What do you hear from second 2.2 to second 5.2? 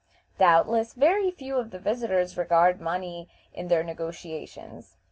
regard money in their negotiations.